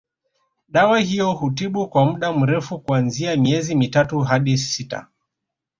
[0.69, 5.07] Dawa hiyo hutibu kwa muda mrefu kuanzia miezi mitatu hadi sita